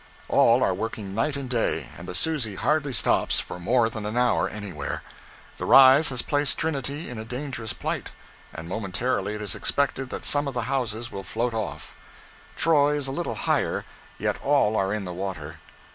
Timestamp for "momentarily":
8.67-9.35